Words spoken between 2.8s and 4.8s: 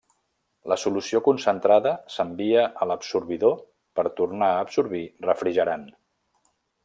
a l'absorbidor per tornar a